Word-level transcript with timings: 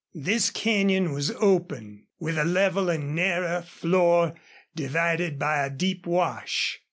This 0.15 0.49
canyon 0.49 1.13
was 1.13 1.29
open, 1.29 2.07
with 2.17 2.35
a 2.35 2.43
level 2.43 2.89
and 2.89 3.13
narrow 3.15 3.61
floor 3.61 4.33
divided 4.75 5.37
by 5.37 5.63
a 5.63 5.69
deep 5.69 6.07
wash. 6.07 6.79